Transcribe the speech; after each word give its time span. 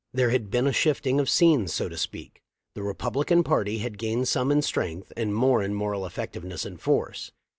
There 0.11 0.31
had 0.31 0.49
been 0.49 0.65
a 0.65 0.73
shifting 0.73 1.19
of 1.19 1.29
scenes, 1.29 1.71
so 1.73 1.87
to 1.87 1.95
speak. 1.95 2.41
The 2.73 2.81
Republican 2.81 3.43
party 3.43 3.77
had 3.85 3.99
gained 3.99 4.27
some 4.27 4.51
in 4.51 4.63
strength 4.63 5.13
and 5.15 5.31
more 5.35 5.61
in 5.61 5.75
moral 5.75 6.07
effectiveness 6.07 6.65
and 6.65 6.81
force. 6.81 7.31